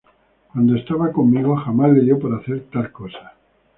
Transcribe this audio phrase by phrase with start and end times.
[0.51, 3.35] Cuando estaba conmigo jamás le dio por hacer tal cosa".